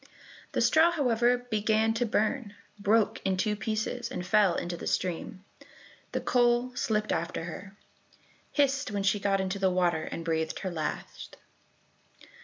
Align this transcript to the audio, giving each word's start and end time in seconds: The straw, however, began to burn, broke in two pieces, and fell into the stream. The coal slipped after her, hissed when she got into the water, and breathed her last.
The 0.53 0.61
straw, 0.61 0.89
however, 0.89 1.37
began 1.51 1.93
to 1.93 2.07
burn, 2.07 2.55
broke 2.79 3.21
in 3.23 3.37
two 3.37 3.55
pieces, 3.55 4.09
and 4.09 4.25
fell 4.25 4.55
into 4.55 4.75
the 4.75 4.87
stream. 4.87 5.43
The 6.11 6.21
coal 6.21 6.71
slipped 6.75 7.11
after 7.11 7.43
her, 7.43 7.77
hissed 8.51 8.89
when 8.89 9.03
she 9.03 9.19
got 9.19 9.39
into 9.39 9.59
the 9.59 9.69
water, 9.69 10.05
and 10.05 10.25
breathed 10.25 10.61
her 10.61 10.71
last. 10.71 11.37